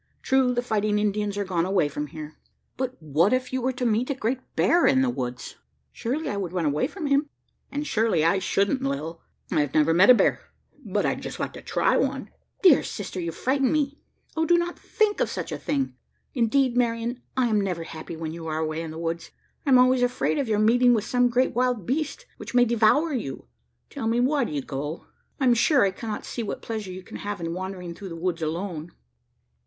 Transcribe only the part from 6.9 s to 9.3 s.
him." "And surely I shouldn't, Lil.